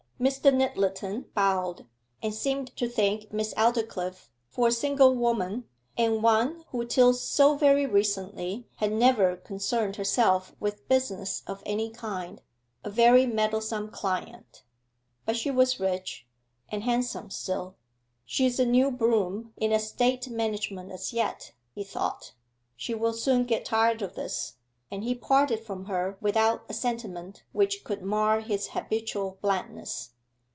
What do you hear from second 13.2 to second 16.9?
meddlesome client. But she was rich, and